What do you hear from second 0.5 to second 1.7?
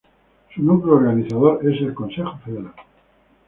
Su núcleo organizacional